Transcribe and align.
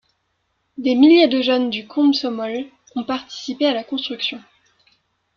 Des 0.79 0.95
milliers 0.95 1.27
de 1.27 1.43
jeunes 1.43 1.69
du 1.69 1.85
Komsomol 1.85 2.65
ont 2.95 3.03
participé 3.03 3.67
à 3.67 3.73
la 3.75 3.83
construction. 3.83 4.41